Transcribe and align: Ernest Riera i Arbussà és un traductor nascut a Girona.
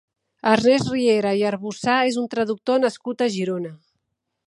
Ernest 0.51 0.89
Riera 0.93 1.35
i 1.41 1.45
Arbussà 1.51 1.99
és 2.13 2.19
un 2.25 2.33
traductor 2.35 2.83
nascut 2.87 3.27
a 3.27 3.33
Girona. 3.39 3.77